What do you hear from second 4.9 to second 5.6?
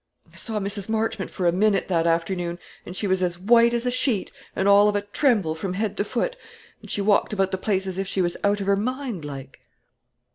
a tremble